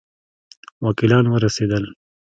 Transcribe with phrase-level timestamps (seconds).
[0.85, 1.85] وکیلان ورسېدل.